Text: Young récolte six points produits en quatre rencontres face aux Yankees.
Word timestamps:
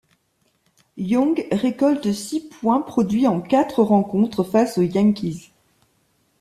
Young 0.97 1.45
récolte 1.51 2.11
six 2.11 2.39
points 2.39 2.81
produits 2.81 3.27
en 3.27 3.39
quatre 3.39 3.83
rencontres 3.83 4.43
face 4.43 4.79
aux 4.79 4.81
Yankees. 4.81 5.51